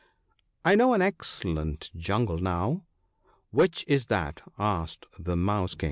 'I 0.65 0.73
know 0.73 0.95
an 0.95 1.03
excellent 1.03 1.91
jungle 1.95 2.39
now.'' 2.39 2.85
Which 3.51 3.85
is 3.87 4.07
that?' 4.07 4.41
asked 4.57 5.05
the 5.19 5.35
Mouse 5.35 5.75
king. 5.75 5.79